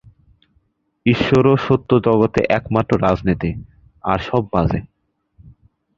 [1.05, 3.51] ঈশ্বর ও সত্যই জগতে একমাত্র রাজনীতি,
[4.03, 4.79] আর সব বাজে।